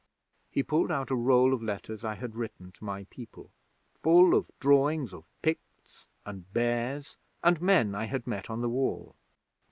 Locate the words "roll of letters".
1.15-2.03